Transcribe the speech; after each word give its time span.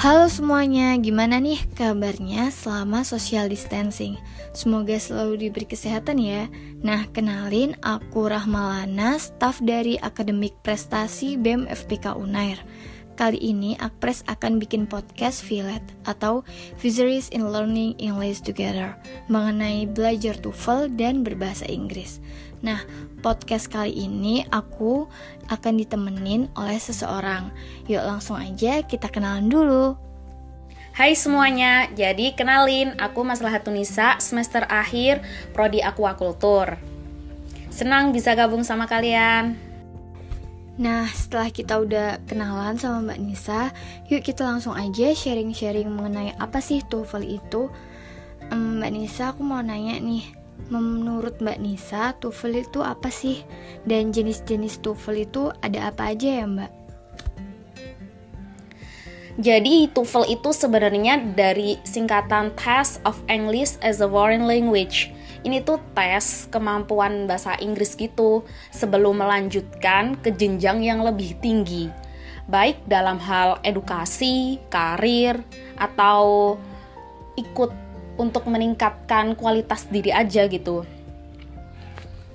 Halo 0.00 0.32
semuanya, 0.32 0.96
gimana 0.96 1.36
nih 1.36 1.60
kabarnya 1.76 2.48
selama 2.48 3.04
social 3.04 3.52
distancing? 3.52 4.16
Semoga 4.56 4.96
selalu 4.96 5.44
diberi 5.44 5.68
kesehatan 5.68 6.16
ya. 6.16 6.48
Nah, 6.80 7.04
kenalin 7.12 7.76
aku 7.84 8.32
Rahmalana, 8.32 9.20
staf 9.20 9.60
dari 9.60 10.00
Akademik 10.00 10.56
Prestasi 10.64 11.36
BEM 11.36 11.68
FPK 11.68 12.16
Unair. 12.16 12.56
Kali 13.20 13.36
ini 13.44 13.76
Akpres 13.76 14.24
akan 14.24 14.56
bikin 14.56 14.88
podcast 14.88 15.44
Violet 15.44 15.84
atau 16.08 16.48
Visaries 16.80 17.28
in 17.28 17.52
Learning 17.52 17.92
English 18.00 18.40
Together 18.40 18.96
mengenai 19.28 19.84
belajar 19.84 20.32
TOEFL 20.40 20.96
dan 20.96 21.20
berbahasa 21.20 21.68
Inggris. 21.68 22.24
Nah, 22.60 22.84
podcast 23.24 23.72
kali 23.72 23.96
ini 24.04 24.44
aku 24.52 25.08
akan 25.48 25.74
ditemenin 25.80 26.52
oleh 26.52 26.76
seseorang. 26.76 27.48
Yuk 27.88 28.04
langsung 28.04 28.36
aja 28.36 28.84
kita 28.84 29.08
kenalan 29.08 29.48
dulu. 29.48 29.96
Hai 30.92 31.16
semuanya, 31.16 31.88
jadi 31.96 32.36
kenalin 32.36 32.92
aku 33.00 33.24
Mas 33.24 33.40
Lahatunisa 33.40 34.20
semester 34.20 34.68
akhir 34.68 35.24
Prodi 35.56 35.80
Aquacultur. 35.80 36.76
Senang 37.72 38.12
bisa 38.12 38.36
gabung 38.36 38.66
sama 38.66 38.84
kalian. 38.84 39.56
Nah, 40.80 41.08
setelah 41.08 41.48
kita 41.48 41.80
udah 41.80 42.20
kenalan 42.28 42.76
sama 42.76 43.04
Mbak 43.04 43.20
Nisa, 43.20 43.72
yuk 44.12 44.20
kita 44.20 44.44
langsung 44.44 44.76
aja 44.76 45.12
sharing-sharing 45.16 45.88
mengenai 45.88 46.36
apa 46.36 46.60
sih 46.60 46.84
TOEFL 46.84 47.24
itu. 47.24 47.72
Mbak 48.52 48.90
Nisa, 48.92 49.32
aku 49.32 49.44
mau 49.44 49.62
nanya 49.62 50.00
nih, 50.00 50.39
menurut 50.70 51.42
Mbak 51.42 51.58
Nisa, 51.58 52.14
TOEFL 52.22 52.64
itu 52.64 52.80
apa 52.80 53.10
sih? 53.10 53.42
Dan 53.82 54.14
jenis-jenis 54.14 54.80
TOEFL 54.80 55.16
itu 55.26 55.42
ada 55.60 55.90
apa 55.90 56.14
aja 56.14 56.40
ya, 56.40 56.46
Mbak? 56.46 56.72
Jadi 59.42 59.90
TOEFL 59.90 60.30
itu 60.30 60.50
sebenarnya 60.54 61.20
dari 61.34 61.76
singkatan 61.82 62.54
Test 62.54 63.02
of 63.02 63.18
English 63.26 63.76
as 63.82 63.98
a 63.98 64.08
Foreign 64.08 64.46
Language 64.46 65.10
ini 65.40 65.64
tuh 65.64 65.80
tes 65.96 66.44
kemampuan 66.52 67.24
bahasa 67.24 67.56
Inggris 67.64 67.96
gitu 67.96 68.44
sebelum 68.76 69.24
melanjutkan 69.24 70.20
ke 70.20 70.36
jenjang 70.36 70.84
yang 70.84 71.00
lebih 71.00 71.32
tinggi 71.40 71.88
baik 72.50 72.82
dalam 72.90 73.16
hal 73.22 73.62
edukasi, 73.62 74.58
karir, 74.68 75.38
atau 75.78 76.58
ikut 77.38 77.70
untuk 78.20 78.44
meningkatkan 78.44 79.32
kualitas 79.32 79.88
diri 79.88 80.12
aja 80.12 80.44
gitu. 80.44 80.84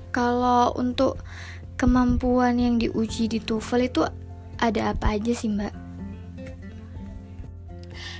Kalau 0.09 0.73
untuk 0.73 1.21
kemampuan 1.77 2.57
yang 2.57 2.81
diuji 2.81 3.29
di 3.29 3.37
TOEFL 3.37 3.81
itu 3.85 4.01
ada 4.57 4.95
apa 4.95 5.13
aja 5.13 5.31
sih, 5.35 5.51
Mbak? 5.51 5.73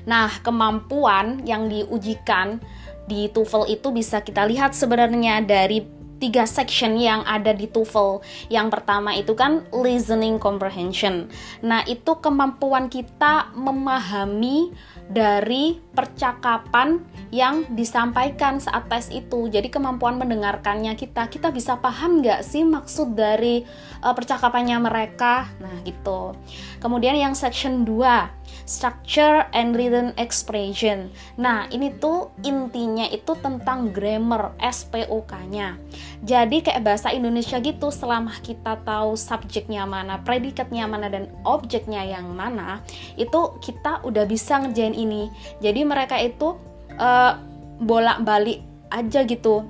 Nah, 0.05 0.30
kemampuan 0.45 1.41
yang 1.49 1.66
diujikan 1.66 2.61
di 3.09 3.25
TOEFL 3.33 3.73
itu 3.73 3.89
bisa 3.89 4.22
kita 4.22 4.45
lihat 4.45 4.77
sebenarnya 4.77 5.41
dari 5.41 5.81
tiga 6.17 6.47
section 6.47 6.95
yang 6.95 7.22
ada 7.27 7.52
di 7.52 7.67
TOEFL. 7.67 8.23
Yang 8.47 8.67
pertama 8.72 9.13
itu 9.17 9.33
kan 9.35 9.67
listening 9.73 10.39
comprehension. 10.39 11.27
Nah, 11.61 11.83
itu 11.85 12.17
kemampuan 12.22 12.88
kita 12.88 13.52
memahami 13.53 14.72
dari 15.06 15.78
percakapan 15.94 16.98
yang 17.30 17.66
disampaikan 17.78 18.58
saat 18.58 18.89
tes 18.89 19.14
itu. 19.14 19.47
Jadi 19.50 19.70
kemampuan 19.70 20.17
mendengarkannya 20.17 20.97
kita, 20.97 21.30
kita 21.30 21.53
bisa 21.53 21.78
paham 21.78 22.25
nggak 22.25 22.42
sih 22.42 22.66
maksud 22.66 23.14
dari 23.14 23.62
uh, 24.02 24.14
percakapannya 24.14 24.81
mereka? 24.81 25.50
Nah 25.62 25.81
gitu. 25.86 26.34
Kemudian 26.81 27.17
yang 27.17 27.38
section 27.38 27.86
2 27.86 28.44
structure 28.64 29.44
and 29.52 29.75
written 29.75 30.16
expression. 30.16 31.11
Nah, 31.36 31.67
ini 31.75 31.92
tuh 32.00 32.31
intinya 32.48 33.03
itu 33.12 33.36
tentang 33.44 33.91
grammar 33.91 34.56
SPOK-nya. 34.63 35.75
Jadi 36.24 36.63
kayak 36.63 36.88
bahasa 36.88 37.12
Indonesia 37.12 37.59
gitu, 37.59 37.91
selama 37.91 38.31
kita 38.40 38.79
tahu 38.88 39.19
subjeknya 39.19 39.84
mana, 39.84 40.24
predikatnya 40.24 40.88
mana 40.88 41.12
dan 41.12 41.28
objeknya 41.44 42.07
yang 42.07 42.31
mana, 42.31 42.79
itu 43.19 43.59
kita 43.59 44.00
udah 44.07 44.24
bisa 44.24 44.63
ngerjain 44.63 44.96
ini. 44.96 45.28
Jadi 45.59 45.84
mereka 45.84 46.16
itu 46.16 46.56
uh, 46.96 47.35
bolak-balik 47.84 48.63
aja 48.88 49.28
gitu 49.28 49.68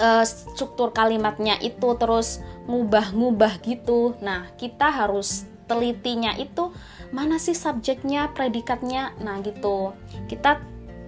uh, 0.00 0.24
struktur 0.24 0.90
kalimatnya 0.90 1.60
itu 1.60 1.94
terus 2.00 2.40
ngubah-ngubah 2.66 3.60
gitu. 3.62 4.16
Nah, 4.24 4.48
kita 4.56 4.88
harus 4.88 5.44
telitinya 5.70 6.34
itu 6.34 6.74
mana 7.14 7.38
sih 7.38 7.54
subjeknya, 7.54 8.34
predikatnya. 8.34 9.14
Nah, 9.22 9.38
gitu. 9.46 9.94
Kita 10.26 10.58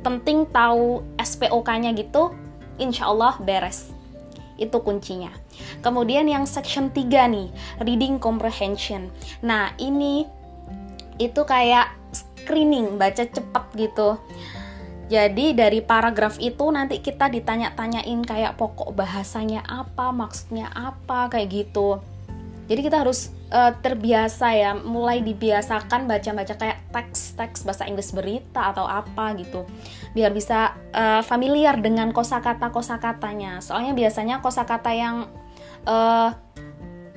penting 0.07 0.47
tahu 0.55 1.03
SPOK-nya 1.19 1.91
gitu, 1.99 2.31
insya 2.79 3.11
Allah 3.11 3.35
beres. 3.43 3.91
Itu 4.55 4.79
kuncinya. 4.87 5.35
Kemudian 5.83 6.31
yang 6.31 6.47
section 6.47 6.95
3 6.95 7.27
nih, 7.27 7.51
reading 7.83 8.23
comprehension. 8.23 9.11
Nah, 9.43 9.75
ini 9.83 10.23
itu 11.19 11.43
kayak 11.43 11.99
screening, 12.15 12.99
baca 12.99 13.27
cepet 13.27 13.65
gitu. 13.75 14.19
Jadi 15.13 15.53
dari 15.53 15.85
paragraf 15.85 16.41
itu 16.41 16.73
nanti 16.73 17.05
kita 17.05 17.29
ditanya-tanyain 17.29 18.25
kayak 18.25 18.57
pokok 18.57 18.97
bahasanya 18.97 19.61
apa, 19.69 20.09
maksudnya 20.09 20.73
apa, 20.73 21.29
kayak 21.29 21.53
gitu. 21.53 22.01
Jadi 22.71 22.81
kita 22.87 23.03
harus 23.03 23.35
uh, 23.51 23.75
terbiasa 23.83 24.55
ya, 24.55 24.73
mulai 24.73 25.21
dibiasakan 25.21 26.07
baca-baca 26.07 26.55
kayak 26.55 26.79
teks-teks 26.95 27.67
bahasa 27.67 27.85
Inggris 27.91 28.15
berita 28.15 28.71
atau 28.71 28.87
apa 28.87 29.35
gitu. 29.37 29.67
Biar 30.15 30.31
bisa 30.31 30.79
uh, 30.95 31.21
familiar 31.27 31.77
dengan 31.83 32.15
kosakata-kosakatanya. 32.15 33.59
Soalnya 33.61 33.93
biasanya 33.93 34.39
kosakata 34.39 34.95
yang 34.95 35.27
uh, 35.85 36.31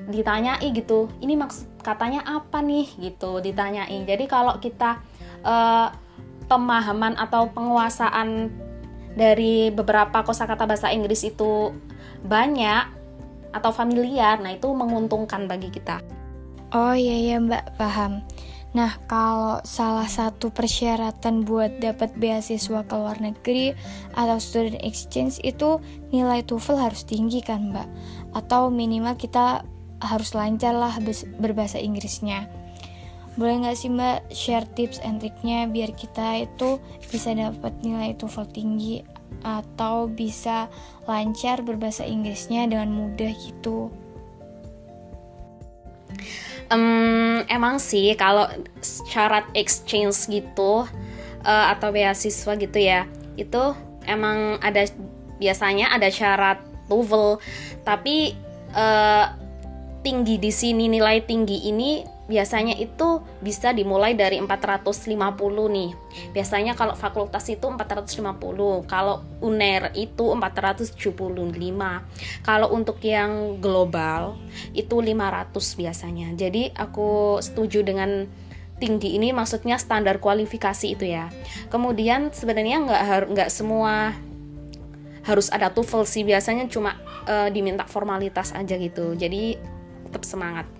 ditanyai 0.06 0.70
gitu, 0.70 1.10
ini 1.18 1.34
maksud 1.34 1.66
katanya 1.82 2.22
apa 2.26 2.62
nih 2.62 2.86
gitu 2.98 3.38
ditanyai. 3.42 4.06
Jadi 4.06 4.24
kalau 4.26 4.58
kita 4.58 5.02
uh, 5.46 5.90
pemahaman 6.46 7.18
atau 7.18 7.50
penguasaan 7.50 8.50
dari 9.16 9.70
beberapa 9.74 10.22
kosakata 10.22 10.66
bahasa 10.68 10.92
Inggris 10.94 11.26
itu 11.26 11.74
banyak 12.22 12.95
atau 13.56 13.72
familiar, 13.72 14.36
nah 14.36 14.52
itu 14.52 14.68
menguntungkan 14.70 15.48
bagi 15.48 15.72
kita. 15.72 16.04
Oh 16.76 16.92
iya 16.92 17.16
ya 17.32 17.36
Mbak, 17.40 17.80
paham. 17.80 18.20
Nah, 18.76 18.92
kalau 19.08 19.64
salah 19.64 20.04
satu 20.04 20.52
persyaratan 20.52 21.48
buat 21.48 21.80
dapat 21.80 22.12
beasiswa 22.20 22.84
ke 22.84 22.92
luar 22.92 23.16
negeri 23.24 23.72
atau 24.12 24.36
student 24.36 24.76
exchange 24.84 25.40
itu 25.40 25.80
nilai 26.12 26.44
TOEFL 26.44 26.76
harus 26.76 27.08
tinggi 27.08 27.40
kan, 27.40 27.72
Mbak? 27.72 27.88
Atau 28.36 28.68
minimal 28.68 29.16
kita 29.16 29.64
harus 30.04 30.36
lancar 30.36 30.76
lah 30.76 30.92
berbahasa 31.40 31.80
Inggrisnya 31.80 32.52
boleh 33.36 33.68
nggak 33.68 33.76
sih 33.76 33.92
mbak 33.92 34.32
share 34.32 34.64
tips 34.72 34.96
and 35.04 35.20
triknya 35.20 35.68
biar 35.68 35.92
kita 35.92 36.48
itu 36.48 36.80
bisa 37.12 37.36
dapat 37.36 37.76
nilai 37.84 38.16
TOEFL 38.16 38.48
tinggi 38.48 39.04
atau 39.44 40.06
bisa 40.06 40.70
lancar 41.04 41.60
berbahasa 41.64 42.06
Inggrisnya 42.06 42.68
dengan 42.68 42.92
mudah 42.92 43.32
gitu? 43.36 43.92
Um, 46.66 47.46
emang 47.46 47.78
sih 47.78 48.10
kalau 48.18 48.50
syarat 48.82 49.46
exchange 49.54 50.26
gitu 50.26 50.82
uh, 51.46 51.64
atau 51.70 51.94
beasiswa 51.94 52.58
gitu 52.58 52.78
ya 52.82 53.06
itu 53.38 53.62
emang 54.10 54.58
ada 54.58 54.82
biasanya 55.38 55.94
ada 55.94 56.10
syarat 56.10 56.58
TOEFL. 56.90 57.38
Tapi 57.86 58.34
uh, 58.74 59.30
tinggi 60.02 60.38
di 60.38 60.50
sini 60.50 60.90
nilai 60.90 61.22
tinggi 61.22 61.70
ini 61.70 62.15
biasanya 62.26 62.74
itu 62.74 63.22
bisa 63.38 63.70
dimulai 63.70 64.18
dari 64.18 64.42
450 64.42 65.14
nih. 65.70 65.90
Biasanya 66.34 66.74
kalau 66.74 66.98
fakultas 66.98 67.46
itu 67.46 67.66
450, 67.70 68.86
kalau 68.90 69.22
UNER 69.38 69.94
itu 69.94 70.34
475. 70.34 70.98
Kalau 72.42 72.68
untuk 72.74 72.98
yang 73.06 73.62
global 73.62 74.34
itu 74.74 74.98
500 74.98 75.54
biasanya. 75.78 76.34
Jadi 76.34 76.74
aku 76.74 77.38
setuju 77.38 77.86
dengan 77.86 78.26
tinggi 78.76 79.16
ini 79.16 79.32
maksudnya 79.32 79.80
standar 79.80 80.18
kualifikasi 80.18 80.86
itu 80.98 81.06
ya. 81.06 81.30
Kemudian 81.70 82.34
sebenarnya 82.34 82.82
nggak 82.82 83.02
nggak 83.32 83.50
semua 83.54 84.12
harus 85.26 85.50
ada 85.50 85.74
TOEFL 85.74 86.06
sih 86.06 86.22
biasanya 86.22 86.70
cuma 86.70 86.94
uh, 87.26 87.50
diminta 87.50 87.86
formalitas 87.86 88.54
aja 88.54 88.74
gitu. 88.78 89.14
Jadi 89.14 89.58
tetap 90.06 90.22
semangat. 90.22 90.75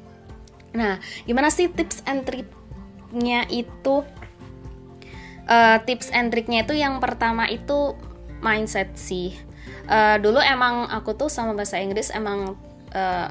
Nah, 0.75 0.99
gimana 1.29 1.53
sih 1.53 1.71
tips 1.71 2.03
and 2.09 2.27
triknya 2.27 3.47
itu? 3.53 4.03
Uh, 5.47 5.79
tips 5.87 6.11
and 6.11 6.35
triknya 6.35 6.67
itu 6.67 6.75
yang 6.75 6.99
pertama 6.99 7.47
itu 7.47 7.95
mindset 8.43 8.91
sih. 8.99 9.37
Uh, 9.87 10.19
dulu 10.19 10.43
emang 10.43 10.91
aku 10.91 11.15
tuh 11.15 11.31
sama 11.31 11.55
bahasa 11.55 11.79
Inggris 11.79 12.11
emang 12.11 12.59
uh, 12.91 13.31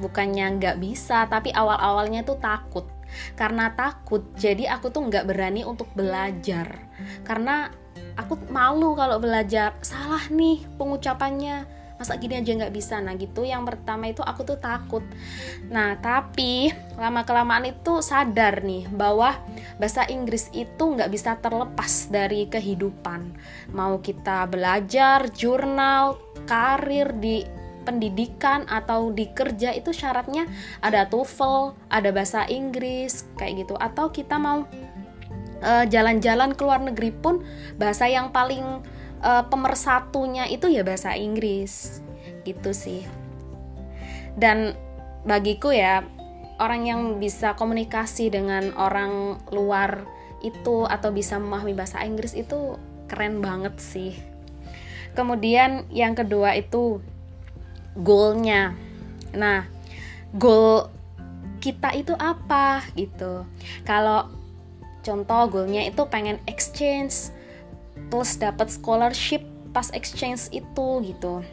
bukannya 0.00 0.56
nggak 0.56 0.80
bisa 0.80 1.28
tapi 1.28 1.52
awal-awalnya 1.52 2.24
tuh 2.24 2.40
takut 2.40 2.88
karena 3.36 3.74
takut 3.76 4.24
jadi 4.40 4.78
aku 4.78 4.88
tuh 4.88 5.04
nggak 5.12 5.28
berani 5.28 5.66
untuk 5.66 5.92
belajar 5.92 6.88
karena 7.26 7.68
aku 8.16 8.38
malu 8.48 8.96
kalau 8.96 9.20
belajar 9.20 9.76
salah 9.84 10.24
nih 10.32 10.64
pengucapannya 10.80 11.68
masa 12.00 12.16
gini 12.16 12.40
aja 12.40 12.56
nggak 12.56 12.72
bisa? 12.72 12.96
Nah 13.04 13.12
gitu. 13.20 13.44
Yang 13.44 13.76
pertama 13.76 14.08
itu 14.08 14.24
aku 14.24 14.48
tuh 14.48 14.56
takut. 14.56 15.04
Nah 15.68 16.00
tapi 16.00 16.72
lama 16.96 17.28
kelamaan 17.28 17.68
itu 17.68 18.00
sadar 18.00 18.64
nih 18.64 18.88
bahwa 18.88 19.36
bahasa 19.76 20.08
Inggris 20.08 20.48
itu 20.56 20.96
nggak 20.96 21.12
bisa 21.12 21.36
terlepas 21.36 22.08
dari 22.08 22.48
kehidupan. 22.48 23.36
Mau 23.76 24.00
kita 24.00 24.48
belajar 24.48 25.28
jurnal 25.36 26.16
karir 26.48 27.12
di 27.20 27.44
pendidikan 27.84 28.64
atau 28.68 29.12
di 29.12 29.28
kerja 29.32 29.76
itu 29.76 29.92
syaratnya 29.92 30.48
ada 30.80 31.04
TOEFL, 31.08 31.76
ada 31.92 32.08
bahasa 32.12 32.48
Inggris 32.48 33.28
kayak 33.36 33.68
gitu. 33.68 33.74
Atau 33.76 34.08
kita 34.08 34.40
mau 34.40 34.64
eh, 35.60 35.84
jalan-jalan 35.84 36.52
uh, 36.52 36.56
ke 36.56 36.62
luar 36.64 36.80
negeri 36.80 37.12
pun 37.12 37.44
bahasa 37.76 38.08
yang 38.08 38.32
paling 38.32 38.80
uh, 39.22 39.44
pemersatunya 39.48 40.48
itu 40.48 40.68
ya 40.68 40.84
bahasa 40.84 41.14
Inggris. 41.16 42.02
Gitu 42.44 42.70
sih. 42.72 43.04
Dan 44.36 44.74
bagiku 45.24 45.72
ya 45.72 46.04
orang 46.60 46.82
yang 46.84 47.00
bisa 47.16 47.56
komunikasi 47.56 48.28
dengan 48.28 48.76
orang 48.76 49.40
luar 49.48 50.04
itu 50.40 50.88
atau 50.88 51.12
bisa 51.12 51.36
memahami 51.36 51.76
bahasa 51.76 52.00
Inggris 52.04 52.36
itu 52.36 52.76
keren 53.08 53.40
banget 53.44 53.76
sih. 53.80 54.12
Kemudian 55.16 55.88
yang 55.90 56.16
kedua 56.16 56.54
itu 56.56 57.00
goalnya. 57.98 58.76
Nah 59.34 59.66
goal 60.36 60.88
kita 61.60 61.92
itu 61.92 62.16
apa 62.16 62.84
gitu? 62.96 63.44
Kalau 63.84 64.30
contoh 65.04 65.42
goalnya 65.48 65.84
itu 65.88 66.04
pengen 66.08 66.40
exchange 66.48 67.32
plus 68.08 68.40
dapat 68.40 68.72
scholarship 68.72 69.44
pas 69.70 69.92
exchange 69.94 70.50
itu 70.50 70.88
gitu. 71.04 71.44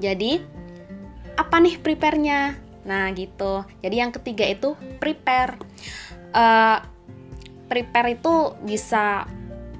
Jadi 0.00 0.40
apa 1.36 1.56
nih 1.60 1.80
prepare-nya? 1.80 2.56
Nah 2.84 3.12
gitu. 3.12 3.64
Jadi 3.84 3.96
yang 4.00 4.12
ketiga 4.12 4.48
itu 4.48 4.76
prepare. 5.00 5.56
Uh, 6.32 6.80
prepare 7.68 8.16
itu 8.16 8.56
bisa 8.64 9.28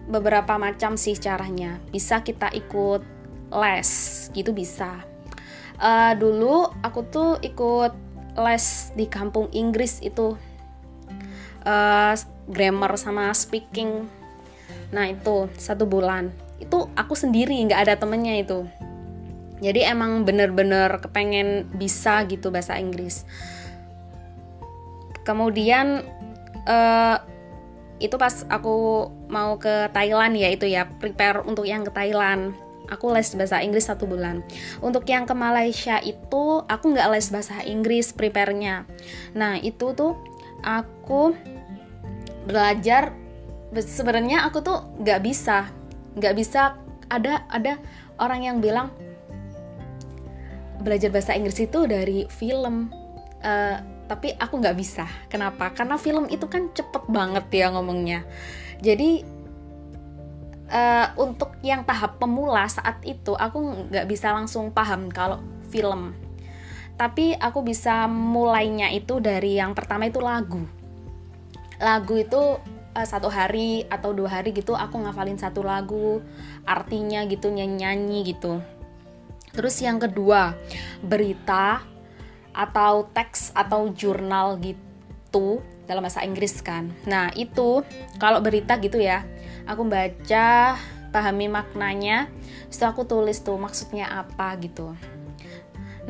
beberapa 0.09 0.61
macam 0.61 1.01
sih 1.01 1.17
caranya. 1.17 1.81
Bisa 1.89 2.21
kita 2.21 2.53
ikut 2.53 3.03
les 3.51 3.91
gitu 4.37 4.53
bisa. 4.53 5.01
Uh, 5.81 6.13
dulu 6.17 6.69
aku 6.85 7.01
tuh 7.09 7.31
ikut 7.41 7.93
les 8.37 8.93
di 8.95 9.09
kampung 9.09 9.49
Inggris 9.57 10.05
itu. 10.05 10.37
Uh, 11.61 12.17
grammar 12.49 12.97
sama 12.97 13.33
speaking 13.37 14.09
nah 14.91 15.07
itu 15.07 15.47
satu 15.55 15.87
bulan. 15.87 16.35
Itu 16.59 16.91
aku 16.99 17.15
sendiri 17.15 17.57
nggak 17.67 17.89
ada 17.89 17.95
temennya 17.97 18.43
itu. 18.43 18.67
Jadi 19.61 19.85
emang 19.85 20.25
bener-bener 20.25 20.89
kepengen 20.99 21.69
bisa 21.77 22.25
gitu 22.27 22.49
bahasa 22.49 22.81
Inggris. 22.81 23.29
Kemudian 25.21 26.01
uh, 26.65 27.17
itu 28.01 28.17
pas 28.17 28.49
aku 28.49 29.07
mau 29.29 29.61
ke 29.61 29.93
Thailand 29.93 30.33
ya 30.33 30.49
itu 30.49 30.65
ya 30.65 30.89
prepare 30.89 31.45
untuk 31.45 31.69
yang 31.69 31.85
ke 31.85 31.93
Thailand. 31.93 32.57
Aku 32.91 33.13
les 33.15 33.31
bahasa 33.39 33.63
Inggris 33.63 33.87
satu 33.87 34.09
bulan. 34.09 34.43
Untuk 34.83 35.07
yang 35.07 35.29
ke 35.29 35.37
Malaysia 35.37 36.03
itu 36.03 36.65
aku 36.67 36.85
nggak 36.91 37.09
les 37.13 37.29
bahasa 37.31 37.63
Inggris 37.63 38.11
prepare-nya. 38.11 38.89
Nah 39.37 39.61
itu 39.63 39.95
tuh 39.95 40.19
aku 40.65 41.37
belajar 42.49 43.15
sebenarnya 43.79 44.47
aku 44.51 44.59
tuh 44.67 44.83
nggak 44.99 45.21
bisa 45.23 45.71
nggak 46.19 46.35
bisa 46.35 46.75
ada 47.07 47.47
ada 47.47 47.79
orang 48.19 48.41
yang 48.43 48.57
bilang 48.59 48.91
belajar 50.81 51.13
bahasa 51.13 51.37
Inggris 51.37 51.61
itu 51.61 51.85
dari 51.85 52.25
film. 52.33 52.89
Uh, 53.41 53.79
tapi 54.09 54.35
aku 54.35 54.59
nggak 54.59 54.75
bisa. 54.75 55.07
Kenapa? 55.31 55.71
Karena 55.71 55.95
film 55.95 56.27
itu 56.27 56.51
kan 56.51 56.73
cepet 56.75 57.07
banget 57.07 57.47
ya 57.55 57.71
ngomongnya. 57.71 58.27
Jadi 58.83 59.23
uh, 60.73 61.07
untuk 61.21 61.55
yang 61.63 61.87
tahap 61.87 62.19
pemula 62.19 62.67
saat 62.67 62.99
itu 63.07 63.37
aku 63.37 63.87
nggak 63.93 64.09
bisa 64.11 64.35
langsung 64.35 64.75
paham 64.75 65.13
kalau 65.13 65.39
film. 65.71 66.17
Tapi 66.99 67.33
aku 67.39 67.65
bisa 67.65 68.05
mulainya 68.11 68.93
itu 68.93 69.23
dari 69.23 69.57
yang 69.57 69.73
pertama 69.73 70.11
itu 70.11 70.21
lagu. 70.21 70.65
Lagu 71.81 72.15
itu 72.19 72.61
uh, 72.95 73.07
satu 73.07 73.31
hari 73.31 73.87
atau 73.87 74.15
dua 74.15 74.41
hari 74.41 74.55
gitu 74.55 74.75
aku 74.75 74.99
ngafalin 75.01 75.39
satu 75.39 75.63
lagu 75.63 76.23
artinya 76.67 77.25
gitu 77.27 77.51
nyanyi 77.51 77.77
nyanyi 77.87 78.19
gitu. 78.35 78.63
Terus 79.51 79.83
yang 79.83 79.99
kedua 79.99 80.55
berita 81.03 81.83
atau 82.55 83.07
teks 83.11 83.55
atau 83.55 83.91
jurnal 83.91 84.59
gitu 84.63 85.63
dalam 85.87 86.07
bahasa 86.07 86.23
Inggris 86.23 86.63
kan. 86.63 86.91
Nah 87.07 87.35
itu 87.35 87.83
kalau 88.19 88.39
berita 88.43 88.79
gitu 88.79 88.99
ya 88.99 89.27
aku 89.67 89.87
baca 89.87 90.79
pahami 91.11 91.51
maknanya 91.51 92.31
setelah 92.71 92.95
aku 92.95 93.03
tulis 93.07 93.43
tuh 93.43 93.59
maksudnya 93.59 94.07
apa 94.07 94.55
gitu. 94.63 94.95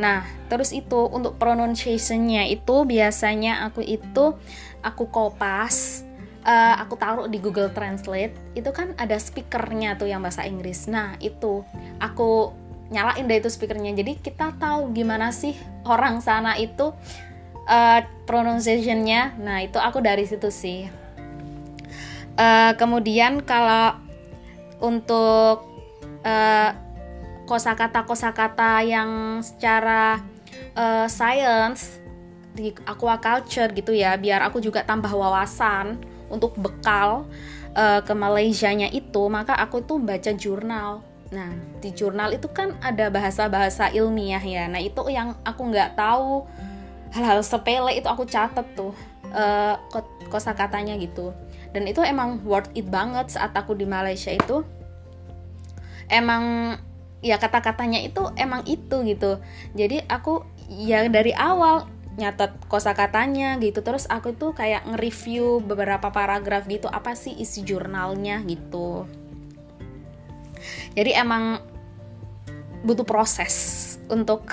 Nah, 0.01 0.25
terus 0.49 0.73
itu 0.73 1.09
untuk 1.13 1.37
pronunciationnya 1.37 2.49
itu 2.49 2.89
biasanya 2.89 3.69
aku 3.69 3.85
itu 3.85 4.33
aku 4.81 5.13
kopas 5.13 6.09
uh, 6.45 6.75
aku 6.81 6.95
taruh 6.97 7.27
di 7.29 7.39
Google 7.41 7.73
Translate 7.73 8.35
itu 8.57 8.71
kan 8.73 8.97
ada 8.97 9.17
speakernya 9.17 9.97
tuh 9.97 10.09
yang 10.09 10.25
bahasa 10.25 10.45
Inggris. 10.45 10.89
Nah 10.89 11.17
itu 11.21 11.65
aku 12.01 12.53
nyalain 12.91 13.25
deh 13.27 13.39
itu 13.39 13.51
speakernya. 13.51 13.95
Jadi 13.95 14.19
kita 14.19 14.57
tahu 14.59 14.91
gimana 14.93 15.31
sih 15.31 15.55
orang 15.87 16.21
sana 16.25 16.57
itu 16.57 16.93
uh, 17.69 18.01
pronunciationnya. 18.25 19.39
Nah 19.39 19.65
itu 19.65 19.79
aku 19.79 20.03
dari 20.03 20.25
situ 20.27 20.49
sih. 20.51 20.89
Uh, 22.41 22.73
kemudian 22.81 23.45
kalau 23.45 24.01
untuk 24.81 25.69
uh, 26.25 26.71
kosakata 27.45 28.07
kosakata 28.07 28.81
yang 28.87 29.43
secara 29.45 30.23
uh, 30.73 31.05
science 31.11 32.01
di 32.55 32.75
aquaculture 32.87 33.71
gitu 33.75 33.95
ya 33.95 34.19
biar 34.19 34.43
aku 34.47 34.59
juga 34.59 34.83
tambah 34.83 35.11
wawasan 35.11 36.01
untuk 36.31 36.57
bekal 36.57 37.27
uh, 37.75 38.01
ke 38.01 38.15
Malaysia-nya 38.15 38.89
itu 38.95 39.27
maka 39.27 39.59
aku 39.59 39.83
tuh 39.83 39.99
baca 39.99 40.33
jurnal. 40.33 41.03
Nah 41.31 41.51
di 41.83 41.91
jurnal 41.95 42.35
itu 42.35 42.49
kan 42.51 42.79
ada 42.81 43.11
bahasa-bahasa 43.11 43.91
ilmiah 43.93 44.43
ya. 44.43 44.71
Nah 44.71 44.81
itu 44.81 45.03
yang 45.11 45.37
aku 45.43 45.69
nggak 45.69 45.99
tahu 45.99 46.47
hal-hal 47.11 47.43
sepele 47.43 47.99
itu 47.99 48.07
aku 48.07 48.23
catet 48.27 48.67
tuh 48.79 48.95
uh, 49.35 49.77
kosa 50.31 50.55
katanya 50.55 50.95
gitu. 50.97 51.35
Dan 51.71 51.87
itu 51.87 52.03
emang 52.03 52.43
worth 52.43 52.71
it 52.75 52.87
banget 52.91 53.31
saat 53.31 53.55
aku 53.55 53.75
di 53.79 53.87
Malaysia 53.87 54.35
itu. 54.35 54.67
Emang 56.11 56.75
ya 57.23 57.39
kata-katanya 57.39 58.03
itu 58.03 58.27
emang 58.35 58.67
itu 58.67 59.07
gitu. 59.07 59.39
Jadi 59.79 60.03
aku 60.11 60.43
ya 60.67 61.07
dari 61.07 61.31
awal 61.35 61.87
nyatet 62.19 62.57
kosakatanya 62.67 63.61
gitu. 63.63 63.85
Terus 63.85 64.09
aku 64.11 64.35
tuh 64.35 64.57
kayak 64.57 64.87
nge-review 64.89 65.63
beberapa 65.63 66.11
paragraf 66.11 66.67
gitu 66.67 66.91
apa 66.91 67.15
sih 67.15 67.37
isi 67.39 67.63
jurnalnya 67.63 68.43
gitu. 68.47 69.07
Jadi 70.97 71.15
emang 71.15 71.63
butuh 72.83 73.05
proses 73.05 73.55
untuk 74.09 74.51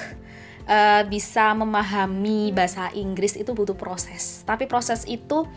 uh, 0.67 1.01
bisa 1.07 1.55
memahami 1.55 2.51
bahasa 2.53 2.91
Inggris 2.93 3.39
itu 3.39 3.51
butuh 3.55 3.75
proses. 3.75 4.43
Tapi 4.45 4.69
proses 4.69 5.07
itu 5.07 5.47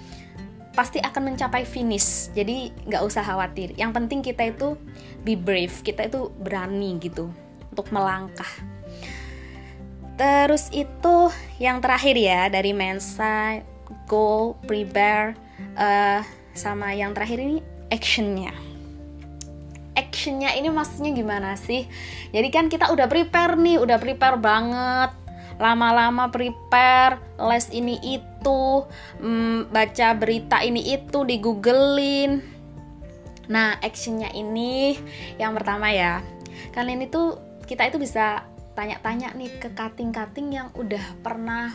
pasti 0.70 1.02
akan 1.02 1.34
mencapai 1.34 1.66
finish 1.66 2.30
jadi 2.32 2.70
nggak 2.86 3.02
usah 3.02 3.26
khawatir. 3.26 3.74
Yang 3.74 3.90
penting 4.00 4.20
kita 4.22 4.42
itu 4.54 4.78
be 5.26 5.34
brave 5.34 5.74
kita 5.82 6.06
itu 6.06 6.30
berani 6.40 6.96
gitu 7.02 7.28
untuk 7.70 7.90
melangkah 7.94 8.48
Terus 10.20 10.68
itu 10.76 11.32
yang 11.56 11.80
terakhir 11.80 12.12
ya 12.12 12.52
dari 12.52 12.76
Mensa, 12.76 13.64
goal, 14.04 14.52
prepare, 14.68 15.32
uh, 15.80 16.20
sama 16.52 16.92
yang 16.92 17.16
terakhir 17.16 17.40
ini 17.40 17.64
actionnya. 17.88 18.52
Actionnya 19.96 20.52
ini 20.60 20.68
maksudnya 20.68 21.16
gimana 21.16 21.56
sih? 21.56 21.88
Jadi 22.36 22.48
kan 22.52 22.68
kita 22.68 22.92
udah 22.92 23.08
prepare 23.08 23.56
nih, 23.56 23.80
udah 23.80 23.96
prepare 23.96 24.36
banget, 24.36 25.16
lama-lama 25.56 26.28
prepare, 26.28 27.16
les 27.40 27.72
ini 27.72 27.96
itu, 28.04 28.84
hmm, 29.24 29.72
baca 29.72 30.08
berita 30.20 30.60
ini 30.60 31.00
itu, 31.00 31.24
di 31.24 31.40
googlein. 31.40 32.44
Nah 33.48 33.80
actionnya 33.80 34.28
ini 34.36 35.00
yang 35.40 35.56
pertama 35.56 35.88
ya, 35.88 36.20
kalian 36.76 37.08
itu 37.08 37.40
kita 37.64 37.88
itu 37.88 37.96
bisa 37.96 38.44
tanya-tanya 38.80 39.36
nih 39.36 39.60
ke 39.60 39.68
kating-kating 39.76 40.56
yang 40.56 40.72
udah 40.72 41.04
pernah 41.20 41.68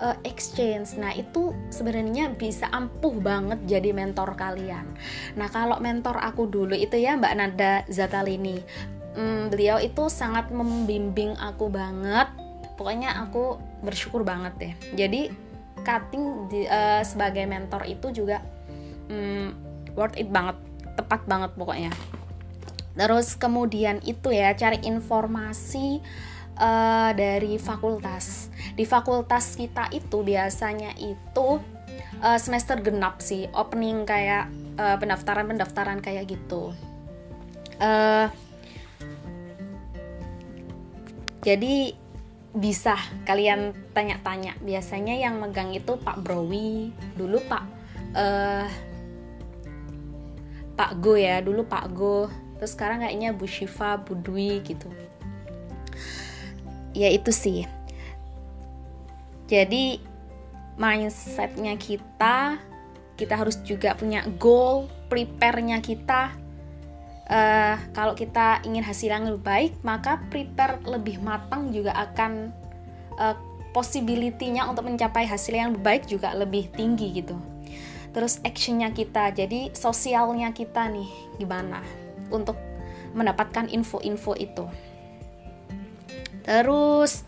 uh, 0.00 0.16
exchange. 0.24 0.96
Nah, 0.96 1.12
itu 1.12 1.52
sebenarnya 1.68 2.32
bisa 2.32 2.72
ampuh 2.72 3.12
banget 3.20 3.60
jadi 3.68 3.92
mentor 3.92 4.32
kalian. 4.40 4.88
Nah, 5.36 5.52
kalau 5.52 5.76
mentor 5.84 6.16
aku 6.16 6.48
dulu 6.48 6.72
itu 6.72 6.96
ya 6.96 7.20
Mbak 7.20 7.34
Nada 7.36 7.84
Zatalini. 7.92 8.64
Hmm, 9.12 9.52
beliau 9.52 9.76
itu 9.76 10.08
sangat 10.08 10.48
membimbing 10.48 11.36
aku 11.36 11.68
banget. 11.68 12.32
Pokoknya 12.80 13.20
aku 13.20 13.60
bersyukur 13.84 14.24
banget 14.24 14.56
deh. 14.56 14.74
Jadi, 14.96 15.28
cutting 15.84 16.48
di, 16.48 16.64
uh, 16.64 17.04
sebagai 17.04 17.44
mentor 17.44 17.84
itu 17.84 18.08
juga 18.16 18.40
um, 19.12 19.52
worth 19.92 20.16
it 20.16 20.32
banget, 20.32 20.56
tepat 20.96 21.20
banget 21.28 21.52
pokoknya. 21.52 21.92
Terus 22.94 23.38
kemudian 23.38 24.02
itu 24.02 24.34
ya 24.34 24.52
cari 24.58 24.82
informasi 24.82 26.02
uh, 26.58 27.10
dari 27.16 27.56
fakultas. 27.56 28.50
Di 28.76 28.84
fakultas 28.84 29.56
kita 29.56 29.88
itu 29.94 30.20
biasanya 30.20 30.94
itu 30.98 31.58
uh, 32.20 32.38
semester 32.38 32.78
genap 32.82 33.22
sih, 33.24 33.48
opening 33.56 34.04
kayak 34.04 34.52
uh, 34.76 34.96
pendaftaran-pendaftaran 35.00 36.02
kayak 36.04 36.28
gitu. 36.28 36.74
Uh, 37.80 38.28
jadi 41.40 41.96
bisa 42.52 42.98
kalian 43.24 43.72
tanya-tanya. 43.96 44.58
Biasanya 44.60 45.16
yang 45.16 45.40
megang 45.40 45.72
itu 45.72 45.96
Pak 45.96 46.20
Browi, 46.20 46.92
dulu 47.16 47.40
Pak 47.48 47.64
uh, 48.12 48.66
Pak 50.76 50.92
Go 51.00 51.16
ya, 51.16 51.40
dulu 51.40 51.64
Pak 51.64 51.86
Go. 51.92 52.28
Terus 52.60 52.76
sekarang 52.76 53.00
kayaknya 53.00 53.32
Bu 53.32 53.48
Shiva, 53.48 53.96
Bu 53.96 54.20
Dwi 54.20 54.60
gitu. 54.60 54.92
Ya 56.92 57.08
itu 57.08 57.32
sih. 57.32 57.64
Jadi 59.48 59.96
mindsetnya 60.76 61.80
kita 61.80 62.60
kita 63.16 63.34
harus 63.36 63.64
juga 63.64 63.96
punya 63.96 64.28
goal 64.36 64.92
prepare-nya 65.08 65.80
kita. 65.80 66.36
Uh, 67.30 67.80
kalau 67.96 68.12
kita 68.12 68.60
ingin 68.66 68.82
hasil 68.82 69.06
yang 69.06 69.22
lebih 69.22 69.46
baik 69.46 69.72
maka 69.86 70.18
prepare 70.34 70.82
lebih 70.82 71.22
matang 71.22 71.70
juga 71.70 71.94
akan 71.94 72.50
uh, 73.16 73.38
possibility-nya 73.70 74.66
untuk 74.66 74.90
mencapai 74.90 75.30
hasil 75.30 75.54
yang 75.54 75.70
lebih 75.72 75.84
baik 75.86 76.04
juga 76.04 76.36
lebih 76.36 76.68
tinggi 76.76 77.24
gitu. 77.24 77.40
Terus 78.10 78.42
actionnya 78.44 78.92
kita. 78.92 79.32
Jadi 79.32 79.72
sosialnya 79.72 80.52
kita 80.52 80.90
nih 80.90 81.08
gimana 81.38 81.99
untuk 82.30 82.56
mendapatkan 83.14 83.66
info-info 83.66 84.38
itu 84.38 84.64
Terus 86.50 87.22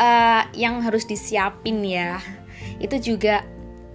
uh, 0.00 0.42
yang 0.56 0.80
harus 0.82 1.04
disiapin 1.04 1.84
ya, 1.84 2.18
itu 2.82 2.96
juga 3.14 3.44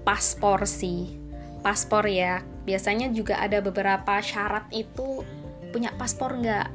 paspor 0.07 0.63
sih. 0.63 1.19
Paspor 1.59 2.07
ya, 2.07 2.43
biasanya 2.67 3.11
juga 3.11 3.39
ada 3.39 3.63
beberapa 3.63 4.19
syarat 4.23 4.67
itu 4.71 5.23
punya 5.75 5.91
paspor 5.95 6.37
nggak. 6.37 6.67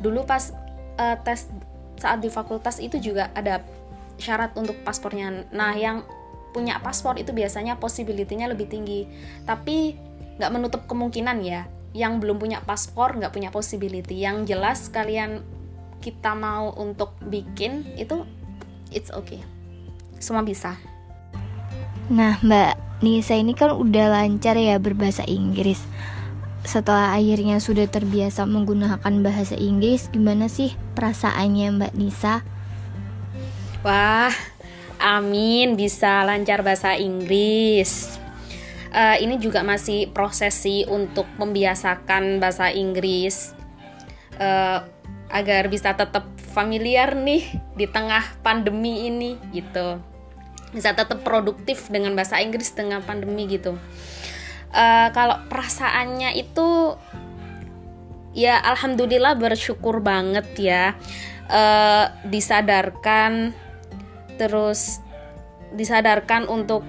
Dulu 0.00 0.24
pas 0.24 0.50
uh, 0.98 1.16
tes 1.22 1.46
saat 2.00 2.24
di 2.24 2.32
fakultas 2.32 2.80
itu 2.80 2.96
juga 2.96 3.28
ada 3.36 3.60
syarat 4.16 4.56
untuk 4.56 4.80
paspornya. 4.82 5.44
Nah, 5.52 5.76
yang 5.76 6.02
punya 6.50 6.82
paspor 6.82 7.14
itu 7.20 7.30
biasanya 7.30 7.76
possibility-nya 7.76 8.48
lebih 8.48 8.66
tinggi. 8.66 9.04
Tapi 9.44 9.94
nggak 10.40 10.50
menutup 10.50 10.82
kemungkinan 10.88 11.38
ya. 11.44 11.68
Yang 11.90 12.12
belum 12.22 12.36
punya 12.38 12.58
paspor 12.62 13.18
nggak 13.18 13.34
punya 13.34 13.50
possibility. 13.50 14.22
Yang 14.22 14.54
jelas 14.54 14.86
kalian 14.92 15.42
kita 16.00 16.32
mau 16.32 16.72
untuk 16.76 17.16
bikin 17.24 17.84
itu 17.96 18.24
it's 18.94 19.12
okay. 19.12 19.40
Semua 20.20 20.44
bisa. 20.44 20.76
Nah 22.10 22.36
mbak 22.42 22.76
Nisa 23.00 23.38
ini 23.38 23.56
kan 23.56 23.72
udah 23.72 24.12
lancar 24.12 24.58
ya 24.60 24.76
berbahasa 24.76 25.24
Inggris. 25.24 25.80
Setelah 26.60 27.16
akhirnya 27.16 27.56
sudah 27.56 27.88
terbiasa 27.88 28.44
menggunakan 28.44 29.14
bahasa 29.24 29.56
Inggris 29.56 30.12
gimana 30.12 30.52
sih 30.52 30.76
perasaannya 30.92 31.66
mbak 31.80 31.92
Nisa? 31.96 32.44
Wah 33.80 34.32
amin 35.00 35.80
bisa 35.80 36.20
lancar 36.28 36.60
bahasa 36.60 36.92
Inggris 37.00 38.19
uh, 38.94 39.16
ini 39.18 39.38
juga 39.38 39.62
masih 39.62 40.10
proses 40.10 40.54
sih 40.54 40.86
untuk 40.86 41.26
membiasakan 41.38 42.38
bahasa 42.42 42.70
Inggris. 42.70 43.54
Uh, 44.40 44.84
agar 45.30 45.70
bisa 45.70 45.94
tetap 45.94 46.26
familiar 46.50 47.14
nih 47.14 47.46
di 47.78 47.86
tengah 47.86 48.22
pandemi 48.42 49.06
ini 49.06 49.38
gitu. 49.54 50.02
Bisa 50.74 50.94
tetap 50.94 51.22
produktif 51.22 51.86
dengan 51.86 52.18
bahasa 52.18 52.42
Inggris 52.42 52.74
dengan 52.74 53.02
pandemi 53.02 53.46
gitu. 53.46 53.78
Uh, 54.70 55.08
kalau 55.14 55.38
perasaannya 55.50 56.34
itu 56.38 56.94
ya 58.34 58.58
alhamdulillah 58.62 59.38
bersyukur 59.38 60.02
banget 60.02 60.46
ya. 60.58 60.84
Uh, 61.50 62.06
disadarkan 62.30 63.50
terus 64.38 65.02
disadarkan 65.74 66.46
untuk 66.46 66.86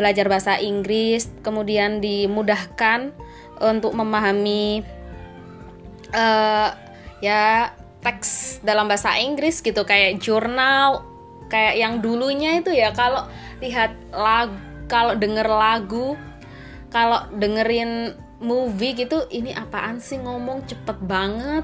belajar 0.00 0.26
bahasa 0.32 0.56
Inggris 0.56 1.28
kemudian 1.44 2.00
dimudahkan 2.00 3.12
untuk 3.60 3.92
memahami 3.92 4.80
uh, 6.16 6.72
ya 7.20 7.76
teks 8.00 8.64
dalam 8.64 8.88
bahasa 8.88 9.20
Inggris 9.20 9.60
gitu 9.60 9.84
kayak 9.84 10.24
jurnal 10.24 11.04
kayak 11.52 11.76
yang 11.76 12.00
dulunya 12.00 12.56
itu 12.56 12.72
ya 12.72 12.96
kalau 12.96 13.28
lihat 13.60 13.92
lagu 14.16 14.56
kalau 14.88 15.12
denger 15.14 15.44
lagu 15.46 16.16
kalau 16.90 17.28
dengerin 17.36 18.16
movie 18.40 18.96
gitu 18.96 19.28
ini 19.30 19.54
apaan 19.54 20.00
sih 20.02 20.18
ngomong? 20.18 20.66
Cepet 20.66 20.98
banget. 21.04 21.62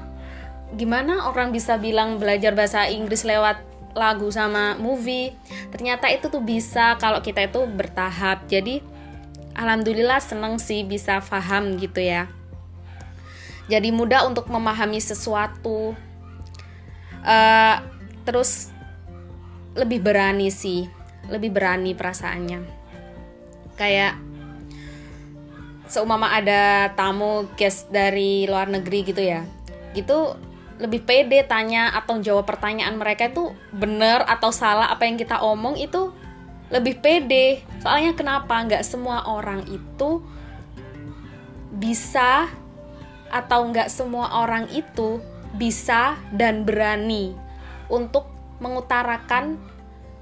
Gimana 0.77 1.27
orang 1.27 1.51
bisa 1.51 1.75
bilang 1.75 2.21
belajar 2.21 2.53
bahasa 2.53 2.87
Inggris 2.87 3.25
lewat 3.25 3.59
lagu 3.97 4.29
sama 4.29 4.77
movie 4.77 5.33
ternyata 5.73 6.05
itu 6.13 6.29
tuh 6.29 6.39
bisa 6.39 6.95
kalau 7.01 7.19
kita 7.19 7.49
itu 7.49 7.65
bertahap. 7.65 8.45
Jadi 8.45 8.79
alhamdulillah 9.57 10.21
seneng 10.21 10.61
sih 10.61 10.85
bisa 10.85 11.17
paham 11.25 11.81
gitu 11.81 11.99
ya. 11.99 12.29
Jadi 13.67 13.89
mudah 13.91 14.29
untuk 14.29 14.47
memahami 14.47 15.01
sesuatu. 15.01 15.97
Uh, 17.27 17.77
terus 18.23 18.71
lebih 19.75 19.99
berani 19.99 20.47
sih 20.47 20.87
lebih 21.27 21.51
berani 21.51 21.91
perasaannya. 21.91 22.63
Kayak 23.75 24.15
seumpama 25.87 26.35
ada 26.35 26.91
tamu 26.93 27.47
guest 27.55 27.87
dari 27.91 28.43
luar 28.45 28.67
negeri 28.67 29.07
gitu 29.07 29.23
ya 29.23 29.43
gitu 29.95 30.35
lebih 30.77 31.05
pede 31.05 31.41
tanya 31.45 31.89
atau 31.93 32.21
jawab 32.21 32.45
pertanyaan 32.45 32.97
mereka 33.01 33.33
itu 33.33 33.53
bener 33.73 34.21
atau 34.25 34.53
salah 34.53 34.93
apa 34.93 35.09
yang 35.09 35.17
kita 35.17 35.41
omong 35.41 35.77
itu 35.77 36.13
lebih 36.69 37.01
pede 37.01 37.65
soalnya 37.81 38.13
kenapa 38.13 38.53
nggak 38.61 38.83
semua 38.85 39.25
orang 39.25 39.65
itu 39.65 40.21
bisa 41.73 42.45
atau 43.33 43.67
nggak 43.67 43.91
semua 43.91 44.43
orang 44.43 44.69
itu 44.71 45.19
bisa 45.57 46.15
dan 46.31 46.63
berani 46.63 47.33
untuk 47.87 48.27
mengutarakan 48.59 49.57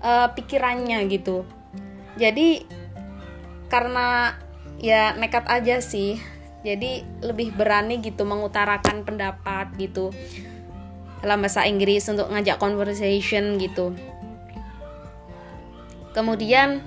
uh, 0.03 0.29
pikirannya 0.35 1.05
gitu. 1.09 1.47
Jadi 2.15 2.63
karena 3.67 4.37
ya 4.79 5.15
nekat 5.17 5.45
aja 5.49 5.81
sih. 5.81 6.21
Jadi 6.65 7.05
lebih 7.21 7.53
berani 7.53 8.01
gitu 8.01 8.25
mengutarakan 8.25 9.05
pendapat 9.05 9.69
gitu 9.77 10.09
dalam 11.21 11.41
bahasa 11.45 11.69
Inggris 11.69 12.09
untuk 12.09 12.25
ngajak 12.33 12.57
conversation 12.57 13.61
gitu. 13.61 13.93
Kemudian 16.17 16.81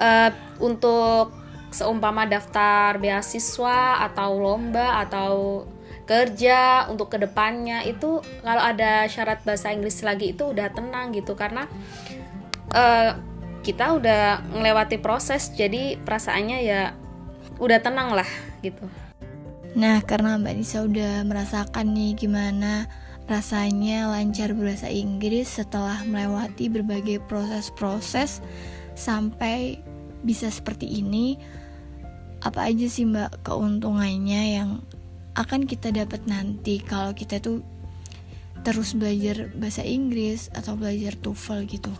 uh, 0.00 0.32
untuk 0.64 1.36
seumpama 1.68 2.24
daftar 2.24 2.96
beasiswa 2.96 4.00
atau 4.08 4.40
lomba 4.40 5.04
atau 5.04 5.64
kerja 6.08 6.88
untuk 6.88 7.12
ke 7.12 7.20
depannya 7.20 7.84
itu 7.84 8.24
kalau 8.40 8.62
ada 8.64 9.04
syarat 9.12 9.44
bahasa 9.44 9.68
Inggris 9.76 10.00
lagi 10.00 10.32
itu 10.32 10.48
udah 10.48 10.72
tenang 10.72 11.12
gitu 11.12 11.36
karena 11.36 11.68
uh, 12.72 13.12
kita 13.60 13.92
udah 14.00 14.40
melewati 14.56 14.96
proses 14.96 15.52
jadi 15.52 16.00
perasaannya 16.00 16.58
ya 16.64 16.96
udah 17.60 17.78
tenang 17.84 18.16
lah 18.16 18.28
gitu. 18.64 18.88
Nah 19.76 20.00
karena 20.06 20.40
Mbak 20.40 20.54
Nisa 20.56 20.86
udah 20.86 21.26
merasakan 21.28 21.92
nih 21.92 22.16
gimana 22.16 22.88
rasanya 23.28 24.08
lancar 24.08 24.56
bahasa 24.56 24.88
Inggris 24.88 25.60
setelah 25.60 26.00
melewati 26.08 26.72
berbagai 26.72 27.20
proses-proses 27.28 28.40
sampai 28.96 29.76
bisa 30.24 30.48
seperti 30.48 30.88
ini 31.04 31.36
apa 32.38 32.70
aja 32.70 32.86
sih 32.86 33.02
mbak 33.06 33.42
keuntungannya 33.42 34.42
yang 34.62 34.70
akan 35.34 35.66
kita 35.66 35.90
dapat 35.90 36.22
nanti 36.26 36.82
kalau 36.82 37.14
kita 37.14 37.42
tuh 37.42 37.62
terus 38.66 38.94
belajar 38.94 39.50
bahasa 39.54 39.86
Inggris 39.86 40.50
atau 40.50 40.74
belajar 40.74 41.14
TOEFL 41.14 41.60
gitu? 41.70 41.94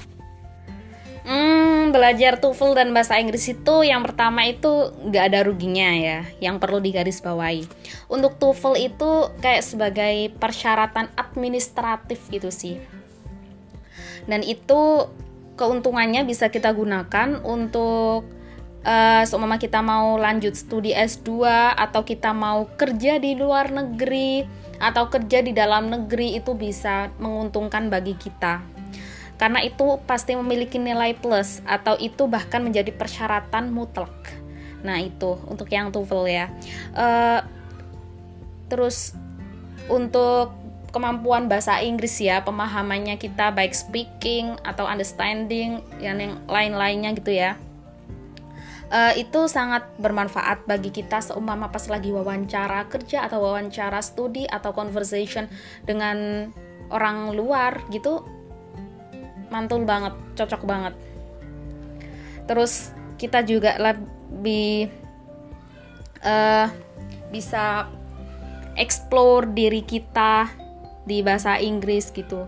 Hmm, 1.23 1.58
belajar 1.91 2.39
TOEFL 2.39 2.79
dan 2.79 2.89
bahasa 2.95 3.19
Inggris 3.19 3.47
itu 3.51 3.75
yang 3.85 4.05
pertama 4.07 4.47
itu 4.47 4.91
nggak 5.07 5.25
ada 5.33 5.41
ruginya 5.45 5.91
ya, 5.95 6.21
yang 6.39 6.61
perlu 6.61 6.79
digarisbawahi. 6.79 7.65
Untuk 8.11 8.37
TOEFL 8.37 8.75
itu 8.79 9.11
kayak 9.43 9.63
sebagai 9.65 10.15
persyaratan 10.39 11.11
administratif 11.17 12.23
gitu 12.31 12.49
sih. 12.53 12.79
Dan 14.29 14.45
itu 14.45 15.09
keuntungannya 15.59 16.23
bisa 16.23 16.53
kita 16.53 16.71
gunakan 16.71 17.43
untuk 17.43 18.29
uh, 18.87 19.23
seumpama 19.27 19.59
kita 19.59 19.83
mau 19.83 20.15
lanjut 20.17 20.55
studi 20.55 20.95
S2 20.95 21.43
atau 21.75 22.07
kita 22.07 22.31
mau 22.31 22.71
kerja 22.79 23.19
di 23.19 23.35
luar 23.35 23.75
negeri 23.75 24.47
atau 24.79 25.11
kerja 25.11 25.43
di 25.43 25.51
dalam 25.51 25.91
negeri 25.91 26.39
itu 26.39 26.55
bisa 26.55 27.11
menguntungkan 27.19 27.91
bagi 27.91 28.15
kita. 28.15 28.78
Karena 29.39 29.63
itu 29.63 30.03
pasti 30.05 30.35
memiliki 30.35 30.77
nilai 30.77 31.15
plus 31.15 31.63
atau 31.63 31.95
itu 31.97 32.27
bahkan 32.27 32.61
menjadi 32.61 32.91
persyaratan 32.91 33.71
mutlak. 33.71 34.13
Nah, 34.83 34.99
itu 34.99 35.39
untuk 35.47 35.71
yang 35.71 35.95
TOEFL 35.95 36.27
ya. 36.27 36.47
Uh, 36.95 37.41
terus 38.67 39.15
untuk 39.87 40.53
kemampuan 40.91 41.47
bahasa 41.47 41.79
Inggris 41.79 42.19
ya, 42.19 42.43
pemahamannya 42.43 43.17
kita 43.17 43.55
baik 43.55 43.73
speaking 43.73 44.59
atau 44.67 44.85
understanding 44.85 45.81
yang 46.03 46.19
lain-lainnya 46.51 47.15
gitu 47.15 47.33
ya 47.33 47.55
uh, 48.93 49.13
itu 49.17 49.47
sangat 49.49 49.85
bermanfaat 50.01 50.65
bagi 50.65 50.91
kita 50.93 51.21
seumpama 51.21 51.69
pas 51.69 51.85
lagi 51.89 52.13
wawancara 52.13 52.89
kerja 52.89 53.29
atau 53.29 53.45
wawancara 53.45 54.01
studi 54.01 54.49
atau 54.49 54.73
conversation 54.73 55.49
dengan 55.85 56.49
orang 56.89 57.37
luar 57.37 57.85
gitu 57.93 58.25
mantul 59.49 59.85
banget 59.85 60.15
cocok 60.37 60.63
banget. 60.65 60.95
Terus 62.49 62.93
kita 63.21 63.45
juga 63.45 63.77
lebih 63.77 64.89
uh, 66.25 66.67
bisa 67.29 67.91
explore 68.79 69.51
diri 69.53 69.83
kita 69.83 70.49
di 71.05 71.21
bahasa 71.21 71.59
Inggris 71.59 72.09
gitu. 72.15 72.47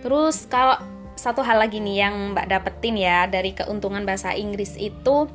Terus 0.00 0.48
kalau 0.48 0.80
satu 1.20 1.44
hal 1.44 1.60
lagi 1.60 1.84
nih 1.84 2.08
yang 2.08 2.32
mbak 2.32 2.48
dapetin 2.48 2.96
ya 2.96 3.28
dari 3.28 3.52
keuntungan 3.52 4.08
bahasa 4.08 4.32
Inggris 4.32 4.72
itu 4.80 5.28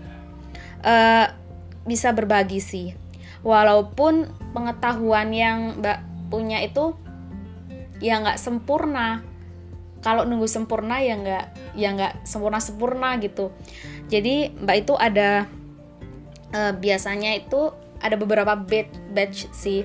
uh, 0.81 1.25
bisa 1.85 2.09
berbagi 2.11 2.57
sih. 2.57 2.87
Walaupun 3.45 4.25
pengetahuan 4.57 5.29
yang 5.29 5.77
mbak 5.77 6.01
punya 6.33 6.65
itu 6.65 6.97
ya 8.01 8.17
nggak 8.17 8.41
sempurna 8.41 9.21
kalau 10.05 10.21
nunggu 10.21 10.45
sempurna 10.45 11.01
ya 11.01 11.17
nggak 11.17 11.45
ya 11.74 11.89
nggak 11.97 12.13
sempurna 12.29 12.62
sempurna 12.62 13.17
gitu. 13.17 13.50
Jadi 14.05 14.53
mbak 14.53 14.85
itu 14.85 14.93
ada 14.93 15.50
uh, 16.53 16.74
biasanya 16.77 17.33
itu 17.33 17.74
ada 17.97 18.13
beberapa 18.13 18.53
batch 18.53 18.93
batch 19.17 19.50
sih. 19.50 19.81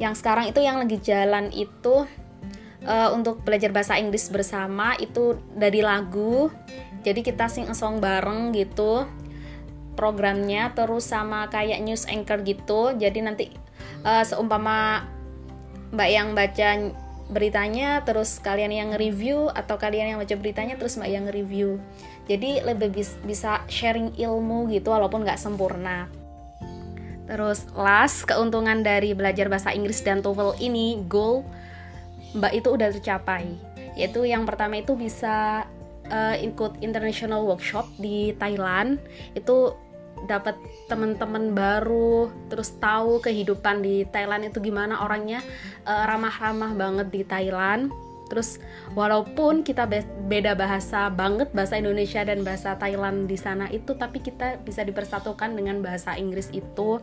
Yang 0.00 0.24
sekarang 0.24 0.48
itu 0.48 0.64
yang 0.64 0.80
lagi 0.80 0.96
jalan 1.04 1.52
itu 1.52 2.08
uh, 2.88 3.08
untuk 3.12 3.44
belajar 3.44 3.68
bahasa 3.68 4.00
Inggris 4.00 4.32
bersama 4.32 4.96
itu 4.96 5.36
dari 5.52 5.84
lagu. 5.84 6.48
Jadi 7.04 7.20
kita 7.20 7.52
sing 7.52 7.68
song 7.76 8.00
bareng 8.00 8.56
gitu 8.56 9.04
programnya 10.00 10.72
terus 10.72 11.12
sama 11.12 11.52
kayak 11.52 11.84
news 11.84 12.08
anchor 12.08 12.40
gitu. 12.40 12.96
Jadi 12.96 13.20
nanti 13.20 13.52
uh, 14.00 14.24
seumpama 14.24 15.04
mbak 15.92 16.08
yang 16.08 16.32
baca 16.32 16.96
beritanya 17.28 18.00
terus 18.08 18.40
kalian 18.40 18.72
yang 18.72 18.90
review 18.96 19.52
atau 19.52 19.76
kalian 19.76 20.16
yang 20.16 20.18
baca 20.18 20.36
beritanya 20.36 20.74
terus 20.80 20.96
mbak 20.96 21.12
yang 21.12 21.26
review. 21.28 21.76
Jadi 22.28 22.64
lebih 22.64 22.92
bis, 22.92 23.16
bisa 23.24 23.64
sharing 23.68 24.16
ilmu 24.16 24.68
gitu 24.72 24.92
walaupun 24.92 25.24
nggak 25.24 25.40
sempurna. 25.40 26.08
Terus 27.28 27.68
last 27.76 28.24
keuntungan 28.24 28.80
dari 28.80 29.12
belajar 29.12 29.52
bahasa 29.52 29.76
Inggris 29.76 30.00
dan 30.00 30.24
TOEFL 30.24 30.56
ini 30.64 31.04
goal 31.04 31.44
mbak 32.32 32.52
itu 32.56 32.68
udah 32.72 32.88
tercapai. 32.96 33.44
Yaitu 33.96 34.24
yang 34.24 34.48
pertama 34.48 34.80
itu 34.80 34.96
bisa 34.96 35.68
uh, 36.08 36.36
ikut 36.40 36.80
international 36.80 37.44
workshop 37.44 37.84
di 38.00 38.32
Thailand. 38.40 38.96
Itu 39.36 39.76
dapat 40.26 40.58
teman-teman 40.90 41.52
baru 41.54 42.32
terus 42.48 42.74
tahu 42.80 43.22
kehidupan 43.22 43.84
di 43.84 44.08
Thailand 44.08 44.48
itu 44.48 44.58
gimana. 44.58 45.04
Orangnya 45.04 45.44
uh, 45.86 46.04
ramah-ramah 46.08 46.74
banget 46.74 47.08
di 47.12 47.22
Thailand. 47.22 47.92
Terus 48.28 48.60
walaupun 48.92 49.64
kita 49.64 49.88
beda 50.28 50.52
bahasa 50.52 51.08
banget 51.08 51.48
bahasa 51.56 51.80
Indonesia 51.80 52.20
dan 52.20 52.44
bahasa 52.44 52.76
Thailand 52.76 53.24
di 53.24 53.40
sana 53.40 53.72
itu 53.72 53.96
tapi 53.96 54.20
kita 54.20 54.60
bisa 54.60 54.84
dipersatukan 54.84 55.56
dengan 55.56 55.80
bahasa 55.80 56.12
Inggris 56.12 56.52
itu 56.52 57.00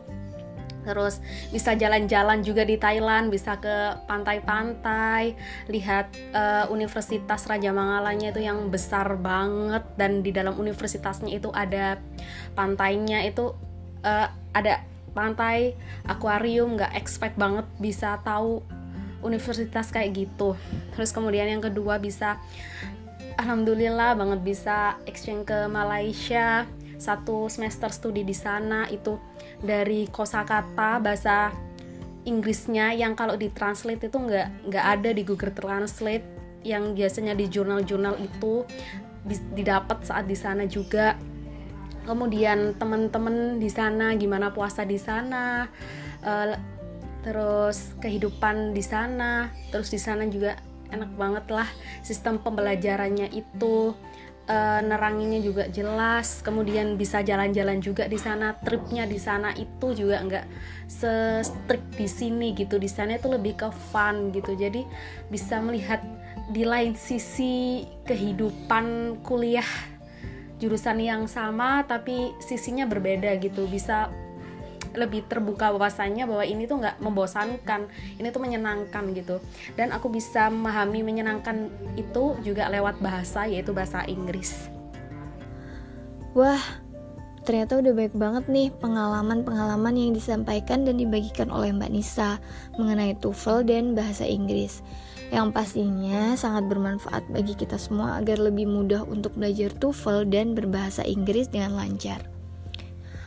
terus 0.86 1.18
bisa 1.50 1.74
jalan-jalan 1.74 2.46
juga 2.46 2.62
di 2.62 2.78
Thailand 2.78 3.28
bisa 3.28 3.58
ke 3.58 4.06
pantai-pantai. 4.06 5.34
Lihat 5.66 6.06
uh, 6.30 6.64
Universitas 6.70 7.44
Raja 7.50 7.74
Mangalanya 7.74 8.30
itu 8.30 8.46
yang 8.46 8.70
besar 8.70 9.18
banget. 9.18 9.82
Dan 9.98 10.22
di 10.22 10.30
dalam 10.30 10.54
universitasnya 10.54 11.34
itu 11.34 11.50
ada 11.50 11.98
pantainya. 12.54 13.26
Itu 13.26 13.58
uh, 14.06 14.28
ada 14.54 14.86
pantai 15.10 15.74
akuarium. 16.06 16.78
Nggak 16.78 16.94
expect 16.94 17.34
banget 17.34 17.66
bisa 17.82 18.22
tahu 18.22 18.62
universitas 19.26 19.90
kayak 19.90 20.14
gitu. 20.14 20.54
Terus 20.94 21.10
kemudian 21.10 21.50
yang 21.50 21.60
kedua 21.60 21.98
bisa 21.98 22.38
alhamdulillah 23.36 24.16
banget 24.16 24.40
bisa 24.40 24.96
exchange 25.04 25.50
ke 25.50 25.58
Malaysia 25.68 26.64
satu 26.96 27.48
semester 27.52 27.92
studi 27.92 28.24
di 28.24 28.32
sana 28.32 28.88
itu 28.88 29.20
dari 29.60 30.08
kosakata 30.08 31.00
bahasa 31.00 31.52
Inggrisnya 32.26 32.90
yang 32.90 33.14
kalau 33.14 33.38
ditranslate 33.38 34.10
itu 34.10 34.18
nggak 34.18 34.66
nggak 34.66 34.86
ada 34.98 35.10
di 35.14 35.22
Google 35.22 35.54
Translate 35.54 36.26
yang 36.66 36.98
biasanya 36.98 37.38
di 37.38 37.46
jurnal-jurnal 37.46 38.18
itu 38.18 38.66
didapat 39.54 40.02
saat 40.02 40.26
di 40.26 40.34
sana 40.34 40.66
juga. 40.66 41.14
Kemudian 42.02 42.74
teman-teman 42.78 43.62
di 43.62 43.70
sana 43.70 44.18
gimana 44.18 44.50
puasa 44.50 44.82
di 44.82 44.98
sana 44.98 45.70
uh, 46.26 46.54
terus 47.26 47.98
kehidupan 47.98 48.70
di 48.70 48.82
sana 48.86 49.50
terus 49.74 49.90
di 49.90 49.98
sana 49.98 50.30
juga 50.30 50.54
enak 50.94 51.10
banget 51.18 51.50
lah 51.50 51.66
sistem 52.06 52.38
pembelajarannya 52.38 53.34
itu 53.34 53.90
uh, 54.46 54.80
neranginnya 54.82 55.42
juga 55.42 55.66
jelas 55.70 56.40
kemudian 56.42 56.94
bisa 56.94 57.22
jalan-jalan 57.22 57.82
juga 57.82 58.06
di 58.06 58.18
sana 58.18 58.54
tripnya 58.62 59.06
di 59.06 59.18
sana 59.18 59.52
itu 59.54 59.92
juga 59.94 60.22
nggak 60.22 60.44
se-strict 60.86 61.98
di 61.98 62.08
sini 62.08 62.48
gitu. 62.54 62.78
Di 62.78 62.90
sana 62.90 63.18
itu 63.18 63.30
lebih 63.30 63.58
ke 63.58 63.68
fun 63.90 64.30
gitu. 64.30 64.54
Jadi 64.54 64.86
bisa 65.30 65.58
melihat 65.58 66.02
di 66.54 66.62
lain 66.62 66.94
sisi 66.94 67.84
kehidupan 68.06 69.18
kuliah 69.26 69.66
jurusan 70.56 71.02
yang 71.02 71.28
sama 71.28 71.84
tapi 71.84 72.32
sisinya 72.38 72.86
berbeda 72.86 73.36
gitu. 73.42 73.66
Bisa 73.66 74.08
lebih 74.96 75.28
terbuka 75.28 75.70
wawasannya 75.76 76.24
bahwa 76.24 76.44
ini 76.44 76.64
tuh 76.64 76.80
nggak 76.80 76.98
membosankan 76.98 77.86
ini 78.18 78.28
tuh 78.32 78.42
menyenangkan 78.42 79.04
gitu. 79.12 79.38
Dan 79.76 79.92
aku 79.92 80.08
bisa 80.08 80.48
memahami 80.48 81.04
menyenangkan 81.04 81.68
itu 81.94 82.34
juga 82.42 82.66
lewat 82.72 82.98
bahasa 82.98 83.44
yaitu 83.46 83.76
bahasa 83.76 84.02
Inggris. 84.08 84.72
Wah 86.36 86.60
ternyata 87.46 87.78
udah 87.78 87.94
baik 87.94 88.12
banget 88.18 88.44
nih 88.50 88.74
pengalaman-pengalaman 88.82 89.94
yang 89.94 90.12
disampaikan 90.12 90.82
dan 90.82 90.98
dibagikan 90.98 91.46
oleh 91.48 91.70
Mbak 91.70 91.94
Nisa 91.94 92.42
mengenai 92.74 93.14
TOEFL 93.22 93.62
dan 93.70 93.94
bahasa 93.94 94.26
Inggris. 94.26 94.82
Yang 95.30 95.54
pastinya 95.54 96.34
sangat 96.34 96.66
bermanfaat 96.70 97.22
bagi 97.30 97.54
kita 97.54 97.78
semua 97.78 98.18
agar 98.18 98.42
lebih 98.42 98.66
mudah 98.66 99.06
untuk 99.06 99.34
belajar 99.38 99.70
TOEFL 99.78 100.26
dan 100.26 100.58
berbahasa 100.58 101.06
Inggris 101.06 101.46
dengan 101.46 101.78
lancar. 101.78 102.35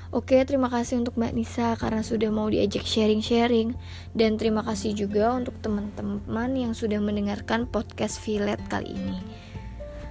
Oke, 0.10 0.42
terima 0.42 0.74
kasih 0.74 1.06
untuk 1.06 1.22
Mbak 1.22 1.34
Nisa 1.38 1.78
karena 1.78 2.02
sudah 2.02 2.34
mau 2.34 2.50
diajak 2.50 2.82
sharing-sharing 2.82 3.78
dan 4.18 4.42
terima 4.42 4.66
kasih 4.66 4.98
juga 4.98 5.38
untuk 5.38 5.54
teman-teman 5.62 6.50
yang 6.58 6.74
sudah 6.74 6.98
mendengarkan 6.98 7.70
podcast 7.70 8.18
Violet 8.26 8.58
kali 8.74 8.98
ini. 8.98 9.22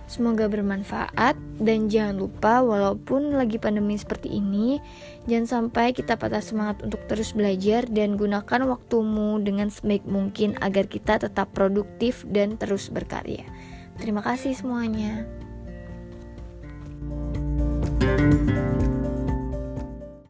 Semoga 0.07 0.47
bermanfaat 0.47 1.35
dan 1.59 1.91
jangan 1.91 2.15
lupa 2.15 2.63
walaupun 2.63 3.35
lagi 3.35 3.59
pandemi 3.59 3.99
seperti 3.99 4.39
ini, 4.39 4.79
jangan 5.27 5.67
sampai 5.67 5.91
kita 5.91 6.15
patah 6.15 6.47
semangat 6.47 6.79
untuk 6.87 7.03
terus 7.11 7.35
belajar 7.35 7.83
dan 7.91 8.15
gunakan 8.15 8.71
waktumu 8.71 9.43
dengan 9.43 9.67
sebaik 9.67 10.07
mungkin 10.07 10.55
agar 10.63 10.87
kita 10.87 11.19
tetap 11.19 11.51
produktif 11.51 12.23
dan 12.31 12.55
terus 12.55 12.87
berkarya. 12.87 13.43
Terima 13.99 14.23
kasih 14.23 14.55
semuanya. 14.55 15.27
thank 17.99 18.83
you 18.83 18.88